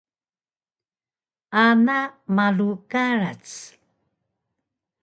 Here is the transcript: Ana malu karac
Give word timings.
Ana 1.65 1.97
malu 2.35 2.69
karac 2.91 3.45